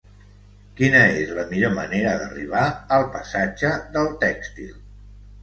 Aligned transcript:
Quina 0.77 1.01
és 1.17 1.33
la 1.39 1.43
millor 1.51 1.73
manera 1.75 2.15
d'arribar 2.23 2.65
al 2.99 3.07
passatge 3.19 3.73
del 3.99 4.11
Tèxtil? 4.27 4.75